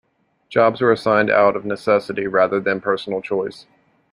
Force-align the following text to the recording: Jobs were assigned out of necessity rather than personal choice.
Jobs 0.49 0.81
were 0.81 0.91
assigned 0.91 1.29
out 1.29 1.55
of 1.55 1.63
necessity 1.63 2.25
rather 2.25 2.59
than 2.59 2.81
personal 2.81 3.21
choice. 3.21 3.67